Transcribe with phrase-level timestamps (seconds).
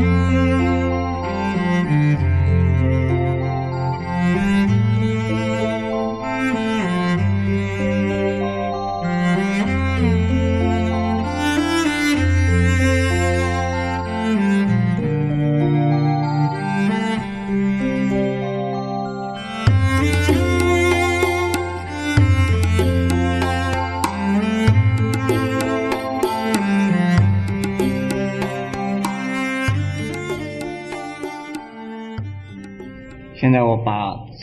[0.00, 0.59] 现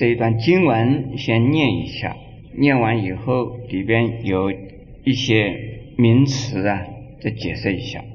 [0.08, 2.16] 这一段经文先念一下，
[2.58, 4.54] 念完以后里边有
[5.04, 6.88] 一些名词啊，
[7.20, 8.06] 再解释一下。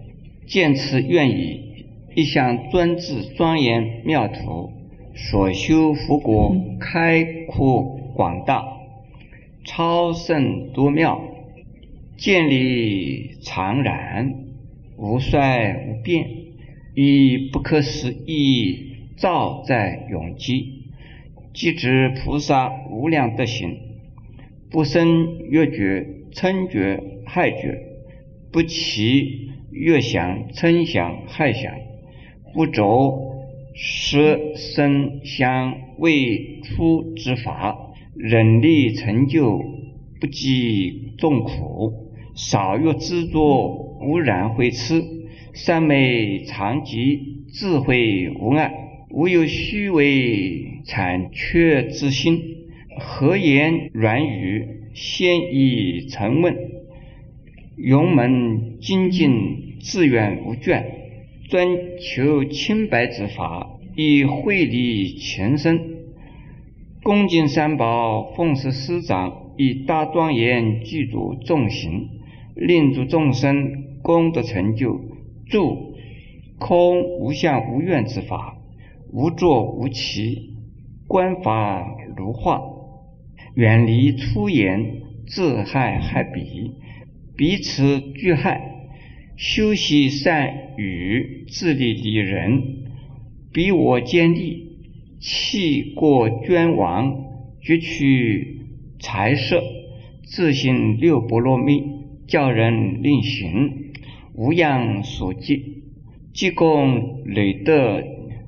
[0.46, 4.72] 见此愿以一向专制庄严妙土，
[5.14, 7.82] 所修福国开阔
[8.14, 8.64] 广大，
[9.62, 11.20] 超胜多妙，
[12.16, 14.32] 建立常然，
[14.96, 16.26] 无衰无变，
[16.94, 18.88] 以不可思议。
[19.14, 20.81] 照在永基，
[21.54, 23.76] 即知菩萨无量德行，
[24.70, 27.78] 不生越觉、嗔觉、害觉，
[28.50, 31.74] 不起越想、嗔想、害想，
[32.54, 33.34] 不着
[33.74, 37.76] 色声香味触之法，
[38.16, 39.62] 忍力成就，
[40.20, 45.04] 不计众苦，少欲执着，无染慧痴，
[45.52, 47.20] 三昧常寂，
[47.52, 48.72] 智慧无碍。
[49.10, 52.66] 无有虚伪残缺之心，
[52.98, 54.80] 何言软语？
[54.94, 56.54] 先以成问，
[57.76, 60.84] 勇猛精进，自愿无倦，
[61.48, 61.66] 专
[61.98, 65.80] 求清白之法，以惠利前生。
[67.02, 72.10] 恭敬三宝，奉事师长，以大庄严具足众行，
[72.54, 75.00] 令诸众生功德成就，
[75.48, 75.94] 助
[76.58, 78.58] 空无相无愿之法。
[79.10, 80.51] 无作无起，
[81.12, 82.62] 观法如画，
[83.54, 86.72] 远离粗言，自害害彼，
[87.36, 88.88] 彼此俱害。
[89.36, 92.62] 修习善语，自利利人，
[93.52, 94.78] 彼我兼利，
[95.20, 97.26] 弃过捐亡，
[97.60, 98.62] 绝取
[98.98, 99.62] 财色，
[100.24, 101.82] 自信六波罗蜜，
[102.26, 103.92] 教人令行，
[104.34, 105.82] 无样所记，
[106.32, 108.02] 积功累德。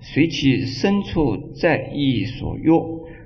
[0.06, 2.72] 随其深处在意所约，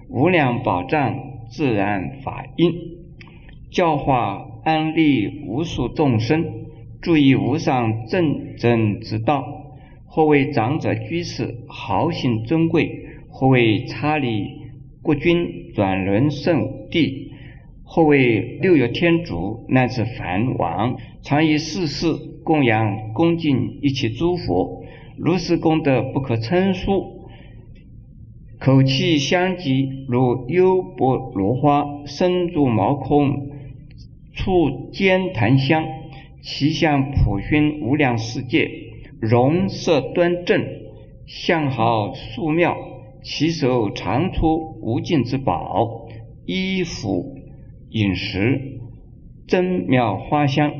[0.09, 1.17] 无量宝藏
[1.51, 2.73] 自然法印，
[3.73, 6.45] 教化安利无数众生，
[7.03, 9.45] 注意无上正真之道。
[10.07, 12.87] 或为长者居士，豪行尊贵；
[13.29, 14.49] 或为差理
[15.03, 17.33] 国君，转轮圣帝；
[17.85, 22.07] 或为六月天竺，乃至梵王，常以世事
[22.45, 24.78] 供养恭敬一切诸佛。
[25.19, 27.29] 如是功德不可称数，
[28.61, 33.51] 口气相及，如幽波罗花，身住毛空，
[34.33, 35.85] 处尖檀香，
[36.41, 38.71] 其相普熏无量世界，
[39.21, 40.65] 容色端正，
[41.27, 42.77] 相好素妙，
[43.25, 46.07] 其手常出无尽之宝，
[46.47, 47.35] 衣服
[47.91, 48.79] 饮食
[49.49, 50.73] 珍妙花香，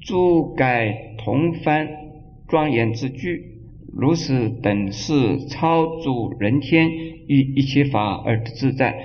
[0.00, 2.05] 诸盖同幡。
[2.48, 3.60] 庄严之具，
[3.92, 6.90] 如是等是超诸人天
[7.26, 8.96] 与一切法而自在。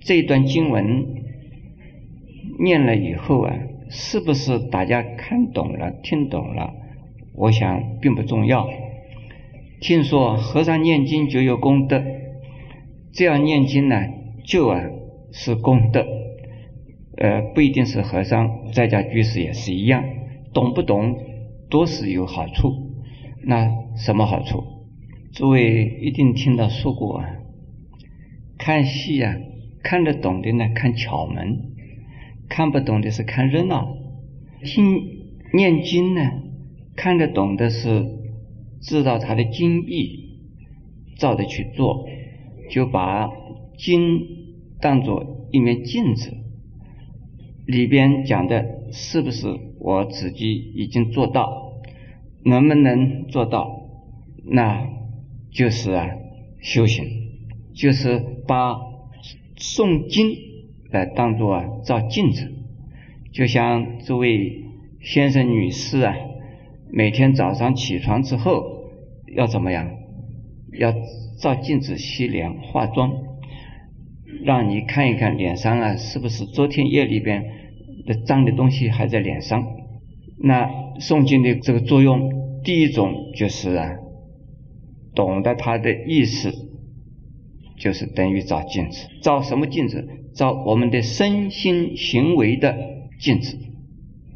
[0.00, 1.06] 这段经文
[2.58, 3.54] 念了以后啊，
[3.88, 6.74] 是不是大家看懂了、听懂了？
[7.34, 8.68] 我想并不重要。
[9.80, 12.02] 听说和尚念经就有功德，
[13.12, 14.08] 这样念经呢，
[14.44, 14.82] 就啊
[15.30, 16.06] 是功德。
[17.16, 20.04] 呃，不一定是和尚，在家居士也是一样，
[20.52, 21.16] 懂不懂？
[21.72, 22.92] 都是有好处，
[23.46, 24.62] 那什么好处？
[25.32, 27.26] 诸位一定听到说过啊，
[28.58, 29.34] 看戏啊，
[29.82, 31.72] 看得懂的呢看巧门，
[32.50, 33.96] 看不懂的是看热闹；
[34.62, 35.00] 听
[35.54, 36.20] 念经呢，
[36.94, 38.06] 看得懂的是
[38.82, 40.42] 知道它的经义，
[41.16, 42.06] 照着去做，
[42.68, 43.30] 就把
[43.78, 44.20] 经
[44.78, 46.36] 当做一面镜子，
[47.64, 49.48] 里边讲的是不是
[49.80, 51.61] 我自己已经做到？
[52.44, 53.80] 能不能做到？
[54.44, 54.88] 那
[55.52, 56.08] 就是啊，
[56.60, 57.06] 修行，
[57.74, 58.74] 就是把
[59.56, 60.36] 诵经
[60.90, 62.52] 来当做啊照镜子，
[63.32, 64.64] 就像这位
[65.00, 66.16] 先生女士啊，
[66.90, 68.90] 每天早上起床之后
[69.34, 69.90] 要怎么样？
[70.78, 70.92] 要
[71.38, 73.12] 照镜子洗脸化妆，
[74.42, 77.44] 让你看一看脸上啊是不是昨天夜里边
[78.06, 79.81] 的脏的东西还在脸上。
[80.38, 80.66] 那
[81.00, 83.96] 诵经的这个作用第一种就是啊，
[85.14, 86.52] 懂得它的意思，
[87.78, 89.08] 就是等于照镜子。
[89.22, 90.08] 照什么镜子？
[90.34, 92.76] 照我们的身心行为的
[93.18, 93.58] 镜子。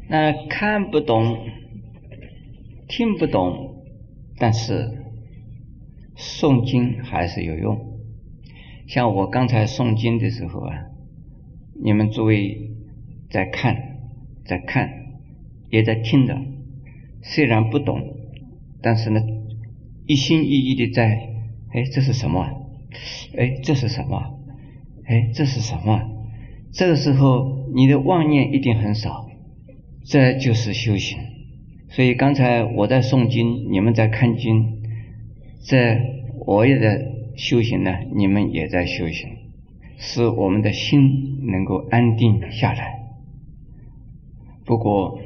[0.09, 1.39] 那看不懂，
[2.87, 3.83] 听不懂，
[4.37, 4.91] 但是
[6.15, 7.99] 诵经还是有用。
[8.87, 10.85] 像我刚才诵经的时候啊，
[11.83, 12.71] 你们诸位
[13.29, 13.75] 在看，
[14.45, 14.89] 在看，
[15.69, 16.37] 也在听着。
[17.23, 18.15] 虽然不懂，
[18.81, 19.21] 但是呢，
[20.05, 21.29] 一心一意的在，
[21.73, 22.47] 哎，这是什么？
[23.35, 24.39] 哎，这是什么？
[25.05, 26.09] 哎，这是什么？
[26.71, 29.29] 这个时候你的妄念一定很少，
[30.05, 31.17] 这就是修行。
[31.89, 34.83] 所以刚才我在诵经，你们在看经，
[35.65, 35.99] 这
[36.45, 39.29] 我也在修行呢，你们也在修行，
[39.97, 42.99] 使我们的心能够安定下来。
[44.63, 45.19] 不过。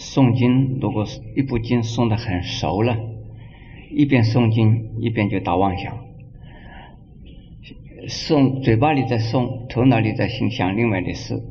[0.00, 1.06] 诵经，如果
[1.36, 2.96] 一部经诵的很熟了，
[3.90, 5.98] 一边诵经一边就打妄想，
[8.08, 11.42] 诵嘴巴里在诵，头脑里在心想另外的事，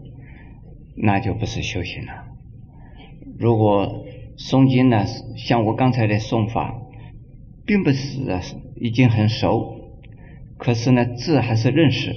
[0.95, 2.25] 那就不是修行了。
[3.37, 4.03] 如果
[4.35, 5.05] 诵经呢，
[5.37, 6.81] 像我刚才的诵法，
[7.67, 8.41] 并不是啊，
[8.81, 9.79] 已经很熟，
[10.57, 12.15] 可是呢，字还是认识，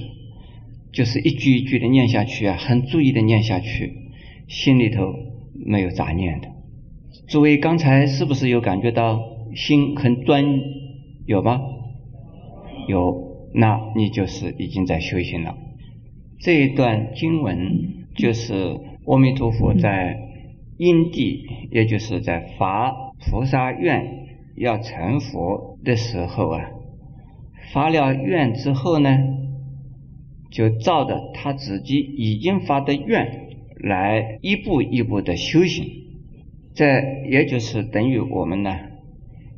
[0.92, 3.92] 就是一句一句的念下去啊，很注意的念下去，
[4.48, 5.30] 心里头。
[5.64, 6.48] 没有杂念的，
[7.28, 9.20] 诸位刚才是不是有感觉到
[9.54, 10.44] 心很专？
[11.26, 11.60] 有吗？
[12.88, 15.56] 有，那你就是已经在修行了。
[16.40, 18.76] 这一段经文就是
[19.06, 20.18] 阿弥陀佛在
[20.78, 24.26] 因地，也就是在发菩萨愿
[24.56, 26.70] 要成佛的时候啊，
[27.72, 29.16] 发了愿之后呢，
[30.50, 33.51] 就照着他自己已经发的愿。
[33.82, 35.84] 来一步一步的修行，
[36.72, 36.84] 这
[37.28, 38.78] 也就是等于我们呢，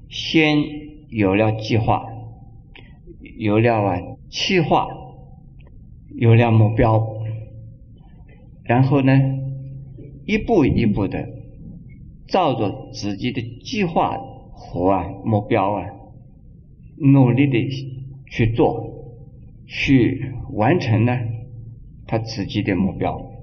[0.08, 0.64] 先
[1.10, 2.06] 有了计划，
[3.36, 4.00] 有了啊
[4.30, 4.88] 计划，
[6.16, 7.06] 有了目标，
[8.62, 9.12] 然后呢，
[10.24, 11.28] 一步一步的
[12.26, 14.16] 照着自己的计划
[14.52, 15.84] 和啊目标啊，
[16.96, 17.68] 努力的
[18.30, 19.12] 去做，
[19.66, 21.20] 去完成呢
[22.06, 23.33] 他自己的目标。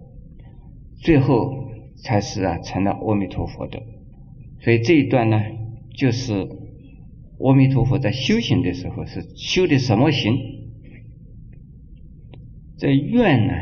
[1.01, 1.67] 最后
[2.03, 3.81] 才是啊，成了阿弥陀佛的。
[4.59, 5.41] 所以这一段呢，
[5.95, 6.47] 就是
[7.39, 10.37] 阿弥陀佛在修行的时候是修的什么行？
[12.77, 13.53] 这愿呢，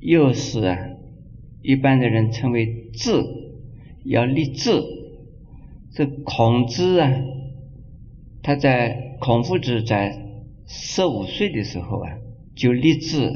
[0.00, 0.78] 又是啊，
[1.62, 3.10] 一般的人称为志，
[4.04, 4.82] 要立志。
[5.92, 7.12] 这孔子啊，
[8.42, 10.18] 他在孔夫子在
[10.66, 12.18] 十五岁的时候啊，
[12.54, 13.32] 就立志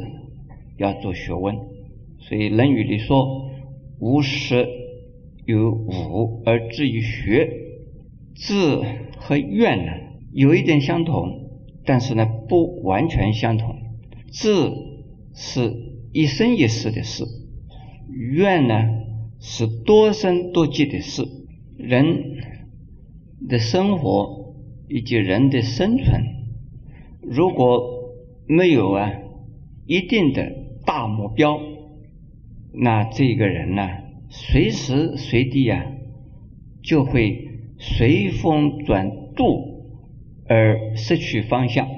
[0.76, 1.56] 要做学问。
[2.18, 3.50] 所以《论语》里说
[4.00, 4.66] ：“无实
[5.46, 7.48] 有五而志于学。”
[8.34, 8.54] 志
[9.16, 9.92] 和愿呢，
[10.32, 11.50] 有一点相同，
[11.84, 13.74] 但是呢，不完全相同。
[14.30, 14.50] 志
[15.34, 15.72] 是
[16.12, 17.24] 一生一世的事，
[18.08, 18.74] 愿呢
[19.40, 21.22] 是多生多劫的事。
[21.76, 22.36] 人
[23.48, 24.54] 的生活
[24.88, 26.22] 以及人的生存，
[27.22, 28.12] 如果
[28.46, 29.12] 没有啊
[29.86, 30.52] 一定的
[30.84, 31.60] 大目标。
[32.72, 33.88] 那这个人呢，
[34.28, 35.84] 随时随地啊，
[36.82, 37.48] 就会
[37.78, 39.86] 随风转度
[40.46, 41.88] 而失去方向。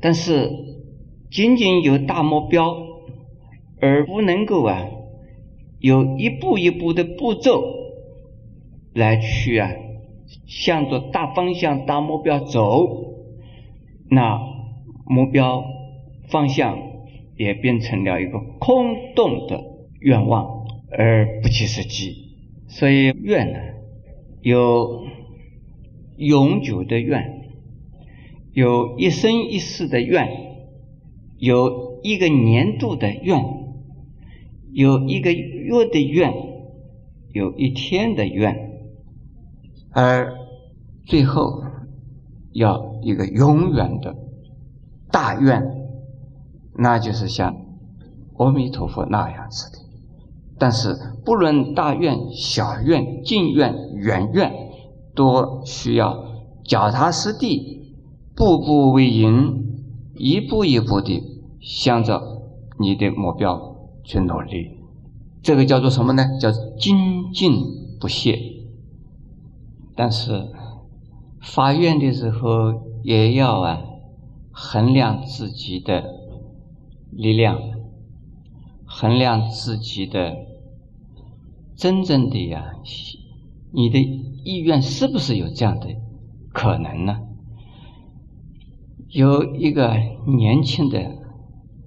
[0.00, 0.50] 但是，
[1.30, 2.74] 仅仅有大目标，
[3.80, 4.88] 而不能够啊，
[5.80, 7.62] 有一步一步的步骤
[8.94, 9.70] 来去啊，
[10.46, 13.14] 向着大方向、大目标走，
[14.10, 14.40] 那
[15.06, 15.64] 目标
[16.28, 16.78] 方向
[17.36, 19.73] 也变成了一个空洞的。
[20.04, 22.36] 愿望而不切实际，
[22.68, 23.58] 所以愿呢，
[24.42, 25.02] 有
[26.18, 27.48] 永久的愿，
[28.52, 30.28] 有一生一世的愿，
[31.38, 33.42] 有一个年度的愿，
[34.74, 36.34] 有一个月的愿，
[37.32, 38.72] 有一天的愿，
[39.90, 40.34] 而
[41.06, 41.62] 最后
[42.52, 44.14] 要一个永远的
[45.10, 45.62] 大愿，
[46.76, 47.56] 那就是像
[48.36, 49.83] 阿弥陀佛那样子的。
[50.58, 54.52] 但是，不论大愿、小愿、近愿、远愿，
[55.14, 56.24] 都需要
[56.64, 57.94] 脚踏实地，
[58.36, 59.82] 步步为营，
[60.16, 61.22] 一步一步的
[61.60, 62.20] 向着
[62.78, 64.78] 你的目标去努力。
[65.42, 66.24] 这个叫做什么呢？
[66.40, 67.64] 叫精进
[68.00, 68.38] 不懈。
[69.96, 70.48] 但是
[71.40, 73.80] 发愿的时候，也要啊
[74.52, 76.04] 衡量自己的
[77.10, 77.58] 力量。
[78.96, 80.36] 衡量自己的
[81.74, 82.74] 真正的呀，
[83.72, 85.88] 你的意愿是不是有这样的
[86.52, 87.18] 可能呢？
[89.08, 89.96] 有一个
[90.28, 91.10] 年轻的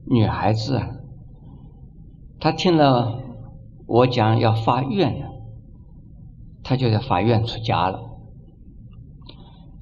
[0.05, 0.89] 女孩子啊，
[2.41, 3.21] 她听了
[3.85, 5.29] 我讲要发愿了，
[6.61, 8.01] 她就在法院出家了。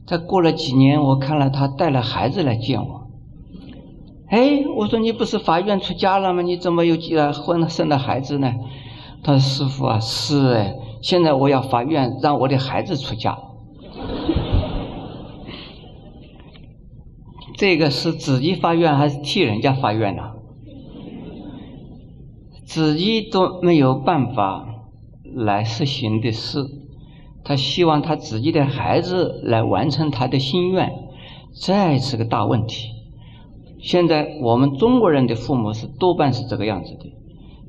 [0.06, 3.05] 再过了几年，我看了她带了孩子来见我。
[4.28, 6.42] 哎，我说你不是法院出家了吗？
[6.42, 8.54] 你怎么又结了婚生了孩子呢？
[9.24, 13.38] 他说：“师傅啊，是哎，现在我要法院让我的孩子出家。
[17.58, 20.24] 这个是自己发愿还是替人家发愿呢？
[22.66, 24.66] 自己都没有办法
[25.36, 26.66] 来实行的事，
[27.44, 30.92] 他希望他自己的孩子来完成他的心愿，
[31.54, 32.90] 这是个大问题。”
[33.86, 37.14] 现在我们中国人的父母是多半是这个样子的，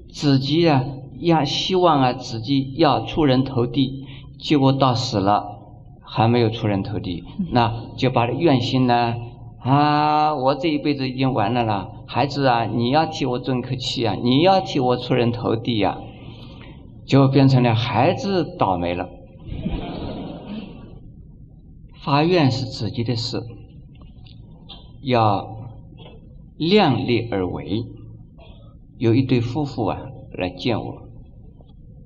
[0.09, 0.83] 自己啊
[1.21, 4.07] 要希望啊自己要出人头地，
[4.39, 5.45] 结果到死了
[6.01, 9.15] 还没有出人头地，那就把怨心呢
[9.59, 15.99] 啊我这一辈子已经完了啦，孩子啊你要替我争口气啊，你要替我出人头地呀，
[17.05, 19.11] 就变成了孩子倒霉了。
[22.03, 23.43] 发愿是自己的事，
[25.03, 25.56] 要。
[26.57, 27.85] 量力而为。
[28.99, 30.01] 有一对夫妇啊
[30.33, 31.09] 来见我，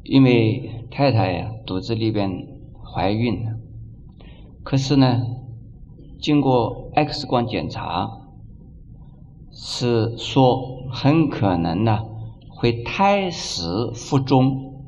[0.02, 2.48] 因为太太呀肚子里边
[2.82, 3.52] 怀孕了，
[4.64, 5.22] 可是呢，
[6.20, 8.10] 经过 X 光检查，
[9.52, 12.00] 是说很可能呢
[12.48, 14.82] 会胎死腹中，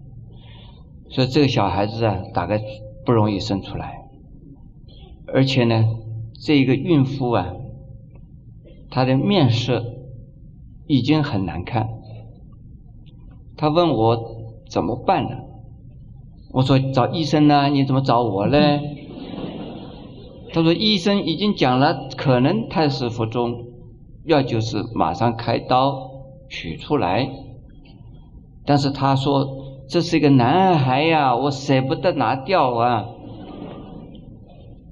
[1.09, 2.61] 所以这个小孩子啊大概
[3.07, 4.09] 不容易生出来，
[5.29, 5.85] 而且呢，
[6.45, 7.55] 这个孕妇啊。
[8.93, 9.83] 他的面色
[10.87, 11.89] 已经很难看，
[13.57, 14.19] 他问我
[14.69, 15.39] 怎么办呢？
[16.53, 18.59] 我说找医生呢，你怎么找我呢？
[20.53, 23.65] 他说医生已经讲了，可能胎死腹中，
[24.27, 26.11] 要就是马上开刀
[26.51, 27.31] 取出来。
[28.67, 29.49] 但是他说
[29.89, 33.07] 这是一个男孩呀，我舍不得拿掉啊。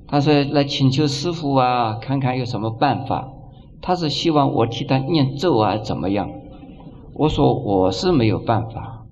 [0.08, 3.34] 他说来请求师傅啊，看看有什么办法。
[3.82, 6.30] 他是希望我替他念咒啊，怎么样？
[7.14, 9.06] 我说我是没有办法，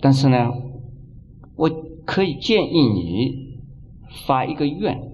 [0.00, 0.52] 但是呢，
[1.56, 1.70] 我
[2.06, 3.58] 可以建议你
[4.26, 5.10] 发一个愿，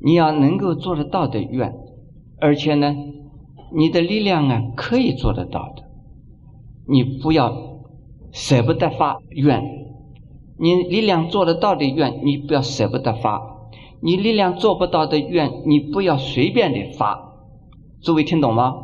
[0.00, 1.74] 你要能够做得到的愿，
[2.40, 2.94] 而且呢，
[3.74, 5.82] 你的力量啊可以做得到的，
[6.86, 7.80] 你不要
[8.30, 9.62] 舍不得发愿，
[10.58, 13.47] 你力量做得到的愿，你不要舍不得发，
[14.00, 17.32] 你力量做不到的愿，你不要随便的发。
[18.02, 18.74] 诸位听懂吗？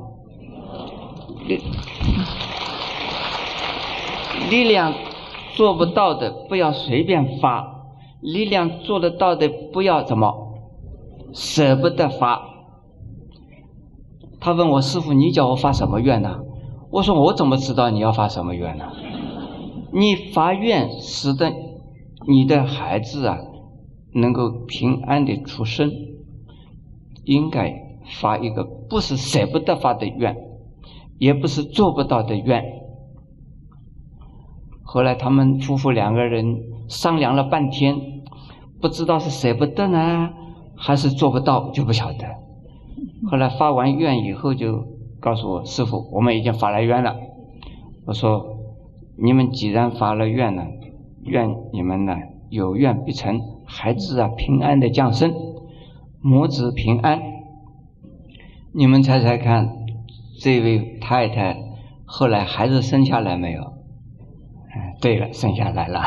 [4.51, 4.95] 力量
[5.55, 7.85] 做不到的不要随便发，
[8.21, 10.35] 力量做得到的不要怎么
[11.33, 12.43] 舍不得发。
[14.41, 16.41] 他问我师傅，你叫我发什么愿呢？
[16.91, 18.85] 我说我怎么知道你要发什么愿呢？
[19.93, 21.53] 你发愿使得
[22.27, 23.39] 你的孩子啊
[24.15, 25.93] 能够平安的出生，
[27.25, 27.83] 应该。
[28.21, 30.37] 发一个不是舍不得发的愿，
[31.17, 32.63] 也不是做不到的愿。
[34.83, 37.97] 后来他们夫妇两个人商量了半天，
[38.79, 40.29] 不知道是舍不得呢，
[40.77, 42.27] 还是做不到，就不晓得。
[43.31, 44.85] 后来发完愿以后，就
[45.19, 47.17] 告诉我师傅，我们已经发了愿了。
[48.05, 48.59] 我说，
[49.17, 50.67] 你们既然发了愿了，
[51.23, 52.19] 愿你们呢
[52.51, 53.41] 有愿必成，
[53.77, 55.35] 孩子啊平安的降生，
[56.23, 57.21] 母子平安。
[58.73, 59.69] 你们猜猜看，
[60.41, 61.57] 这位太太
[62.05, 63.73] 后来孩子生下来没有？
[65.01, 66.01] 对了，生下来了。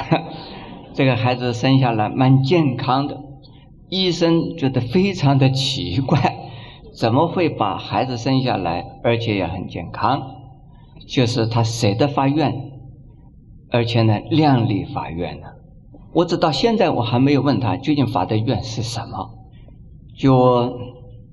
[0.96, 3.22] 这个孩子生下来蛮健康的，
[3.90, 6.38] 医生觉得非常的奇怪，
[6.98, 10.22] 怎么会把孩子生下来，而且也很健康？
[11.06, 12.72] 就是他舍得发愿，
[13.72, 15.48] 而且呢量力发愿呢。
[16.14, 19.38] 我直到现在我还没有问他究竟发的愿是什么，
[20.18, 20.80] 就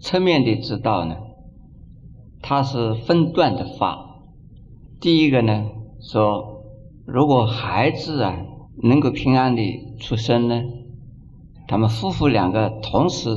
[0.01, 1.17] 侧面的知道呢。
[2.43, 4.21] 他是分段的发，
[5.01, 5.67] 第一个呢
[6.01, 6.63] 说，
[7.07, 8.37] 如果孩子啊
[8.83, 9.63] 能够平安的
[9.99, 10.63] 出生呢，
[11.67, 13.31] 他们夫妇两个同时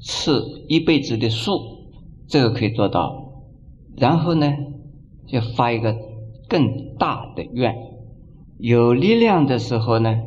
[0.00, 0.32] 吃
[0.68, 1.60] 一辈子的素，
[2.26, 3.44] 这个可以做到。
[3.96, 4.52] 然后呢，
[5.26, 5.94] 就发一个
[6.48, 7.76] 更大的愿，
[8.58, 10.22] 有力量的时候呢，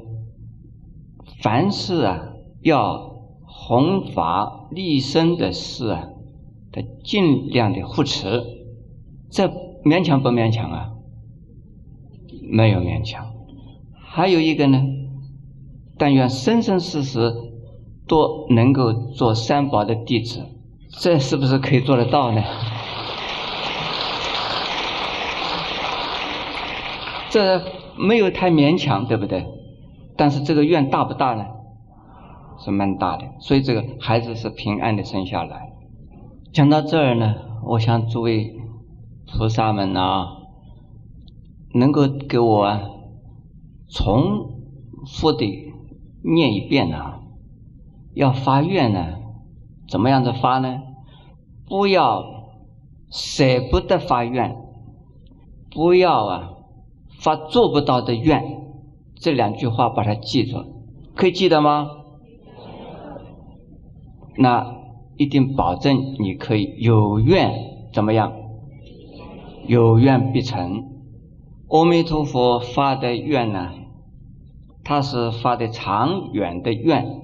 [1.46, 2.24] 凡事啊
[2.64, 6.08] 要弘法立身的事啊。
[7.04, 8.44] 尽量的护持，
[9.30, 9.48] 这
[9.84, 10.90] 勉强不勉强啊？
[12.42, 13.32] 没有勉强。
[14.04, 14.82] 还有一个呢，
[16.00, 17.32] 但愿生生世世
[18.08, 20.44] 都能够做三宝的弟子，
[21.00, 22.44] 这是不是可以做得到呢？
[27.30, 27.62] 这
[27.98, 29.46] 没有太勉强，对不对？
[30.18, 31.46] 但是这个愿大不大呢？
[32.58, 35.74] 是蛮大的，所以这个孩子是平安的生下来。
[36.54, 38.56] 讲到这儿呢，我想诸位
[39.28, 40.26] 菩萨们啊，
[41.74, 42.80] 能够给我
[43.90, 44.52] 重
[45.06, 45.46] 复的
[46.24, 47.20] 念一遍啊。
[48.14, 49.18] 要发愿呢，
[49.90, 50.80] 怎么样子发呢？
[51.68, 52.24] 不要
[53.12, 54.56] 舍不得发愿，
[55.70, 56.54] 不要啊
[57.20, 58.65] 发做不到的愿。
[59.16, 60.58] 这两句话把它记住，
[61.16, 61.90] 可以记得吗？
[64.38, 64.76] 那
[65.18, 67.52] 一定保证你可以有愿
[67.94, 68.34] 怎么样？
[69.68, 70.84] 有愿必成。
[71.70, 73.72] 阿弥陀佛发的愿呢，
[74.84, 77.22] 他是发的长远的愿，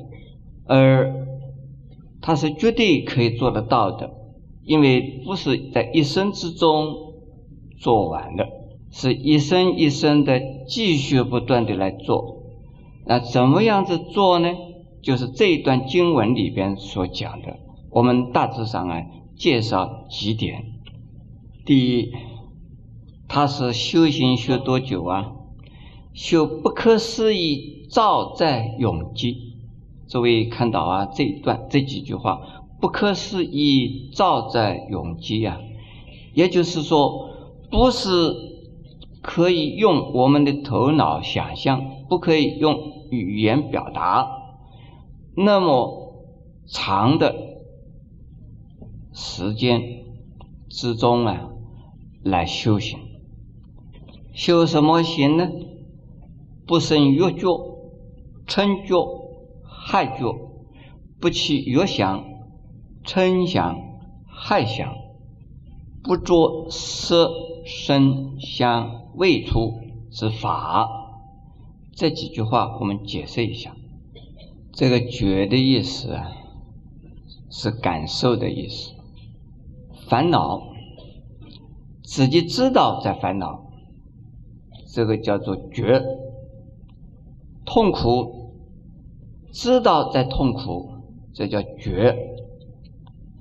[0.66, 1.28] 而
[2.22, 4.10] 他是绝对可以做得到的，
[4.64, 6.96] 因为不是在一生之中
[7.78, 8.48] 做完的，
[8.92, 12.44] 是一生一生的继续不断的来做。
[13.06, 14.50] 那怎么样子做呢？
[15.02, 17.58] 就是这一段经文里边所讲的，
[17.90, 19.02] 我们大致上啊
[19.36, 20.64] 介绍几点。
[21.66, 22.12] 第一，
[23.28, 25.32] 他是修行修多久啊？
[26.14, 29.56] 修不可思议照在永基。
[30.08, 32.42] 诸位看到啊这一段这几句话，
[32.82, 35.58] 不可思议照在永基啊，
[36.34, 37.30] 也就是说，
[37.72, 38.10] 不是
[39.22, 44.28] 可以用我们的头脑想象，不可以用语言表达。
[45.36, 46.26] 那么
[46.66, 47.36] 长的
[49.14, 49.82] 时间
[50.70, 51.50] 之中啊，
[52.24, 53.00] 来修行，
[54.34, 55.50] 修什么行呢？
[56.66, 57.48] 不生欲觉、
[58.48, 58.96] 嗔觉、
[59.64, 60.34] 害觉，
[61.20, 62.24] 不起欲想、
[63.04, 63.78] 嗔想、
[64.26, 64.96] 害想，
[66.02, 67.30] 不着色、
[67.66, 70.90] 声、香、味触之法。
[71.94, 73.76] 这几句话我们解释一下。
[74.74, 76.32] 这个觉的意思啊，
[77.50, 78.92] 是感受的意思。
[80.08, 80.70] 烦恼，
[82.04, 83.70] 自己知道在烦恼，
[84.88, 86.02] 这个叫做觉。
[87.66, 88.54] 痛苦，
[89.52, 90.90] 知道在痛苦，
[91.34, 92.18] 这叫觉。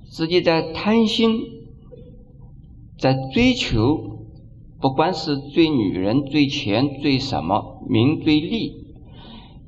[0.09, 1.41] 自己在贪心，
[2.97, 4.10] 在追求，
[4.81, 8.87] 不管是追女人、追钱、追什么名、追利。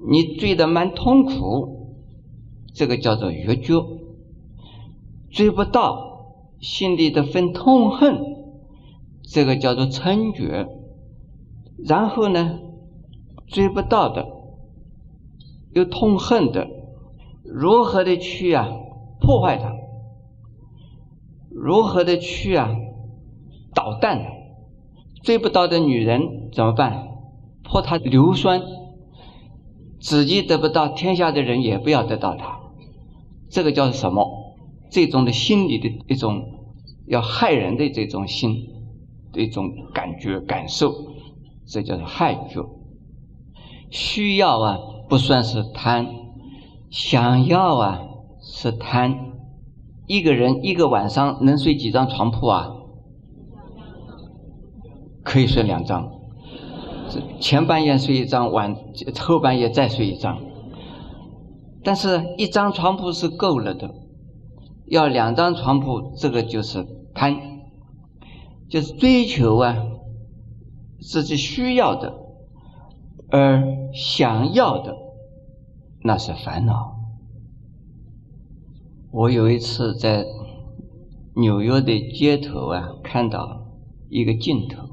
[0.06, 1.96] 你追得蛮痛苦，
[2.74, 4.00] 这个叫做欲觉；
[5.30, 6.26] 追不到，
[6.60, 8.20] 心里的分痛恨，
[9.24, 10.68] 这个叫做嗔觉。
[11.86, 12.60] 然后呢，
[13.48, 14.28] 追不到的，
[15.74, 16.68] 又痛恨的，
[17.46, 18.68] 如何的去啊
[19.22, 19.74] 破坏它？
[21.50, 22.76] 如何的去啊
[23.74, 24.43] 捣蛋？
[25.24, 27.08] 追不到的女人怎么办？
[27.64, 28.62] 泼她硫酸。
[30.00, 32.60] 自己得不到，天下的人也不要得到她，
[33.50, 34.54] 这个叫什么？
[34.92, 36.44] 这种的心理的一种
[37.08, 38.68] 要害人的这种心
[39.32, 40.94] 的一种感觉感受，
[41.66, 42.66] 这叫做害觉。
[43.90, 46.06] 需要啊，不算是贪；
[46.90, 48.02] 想要啊，
[48.42, 49.18] 是贪。
[50.06, 52.72] 一个人一个晚上能睡几张床铺啊？
[55.34, 56.12] 可以睡两张。
[57.42, 58.76] 前半夜睡一张，晚
[59.20, 60.40] 后半夜再睡一张，
[61.84, 63.96] 但是一张床铺是够了的，
[64.86, 67.36] 要两张床铺，这个就是贪，
[68.70, 69.76] 就是追求啊
[71.02, 72.14] 自己需要的，
[73.32, 74.96] 而想要的
[76.04, 76.94] 那是烦恼。
[79.12, 80.28] 我有一次在
[81.36, 83.66] 纽约的街头啊，看到
[84.10, 84.93] 一个镜头，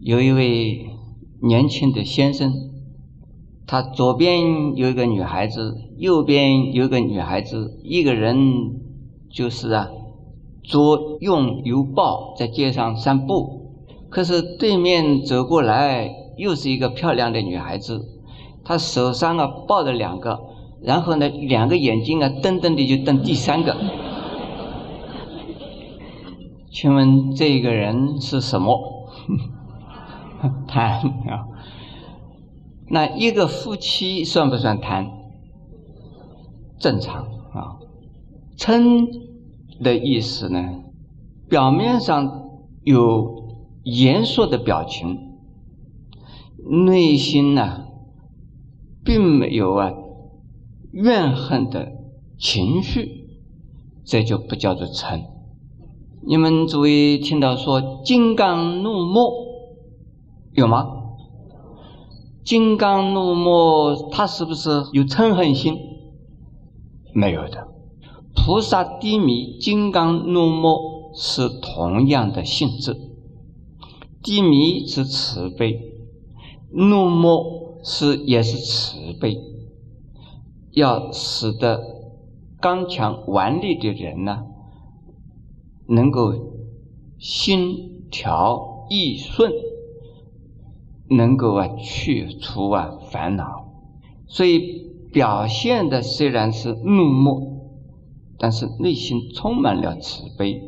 [0.00, 0.90] 有一位。
[1.40, 2.52] 年轻的先生，
[3.64, 8.36] 他左边有一个女孩子，右边有一个女孩子，一个人
[9.30, 9.88] 就是啊，
[10.64, 13.70] 左拥右抱在街上散步。
[14.08, 18.04] 可是对面走过来又是一个漂亮的女孩子，
[18.64, 20.40] 她手上啊抱着两个，
[20.82, 23.76] 然后呢两个眼睛啊瞪瞪的就瞪第三个。
[26.68, 29.06] 请问这个人是什么？
[30.66, 31.48] 贪啊，
[32.88, 35.10] 那一个夫妻算不算贪？
[36.78, 37.76] 正常啊。
[38.56, 39.08] 嗔
[39.82, 40.82] 的意思呢，
[41.48, 42.48] 表面上
[42.82, 45.36] 有严肃的表情，
[46.86, 47.84] 内心呢
[49.04, 49.92] 并没有啊
[50.92, 51.92] 怨恨的
[52.38, 53.28] 情绪，
[54.04, 55.22] 这就不叫做嗔。
[56.26, 59.47] 你们诸位听到说金刚怒目
[60.58, 60.88] 有吗？
[62.44, 65.78] 金刚怒目，他是不是有嗔恨心？
[67.14, 67.68] 没有的。
[68.34, 72.96] 菩萨低迷、金刚怒目是同样的性质。
[74.20, 75.80] 低迷是慈悲，
[76.72, 79.36] 怒目是也是慈悲。
[80.72, 81.80] 要使得
[82.60, 84.44] 刚强顽劣的人呢，
[85.86, 86.34] 能够
[87.16, 89.52] 心调意顺，
[91.10, 93.72] 能够啊去除啊烦恼。
[94.26, 97.56] 所以表现的虽然是怒目。
[98.40, 100.62] 但是内心充满了慈悲，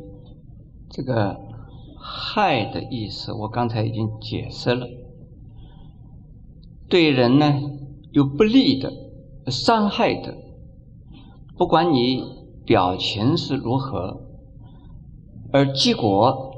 [0.90, 1.38] 这个
[2.02, 4.88] 害的意思，我刚才已经解释了。
[6.88, 7.62] 对人呢
[8.10, 8.92] 有不利的、
[9.46, 10.36] 伤害的，
[11.56, 12.24] 不管你
[12.64, 14.20] 表情是如何，
[15.52, 16.52] 而结果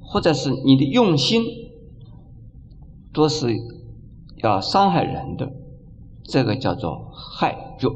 [0.00, 1.42] 或者是你的用心，
[3.16, 3.48] 都是
[4.42, 5.50] 要伤害人的，
[6.22, 7.88] 这个叫做害就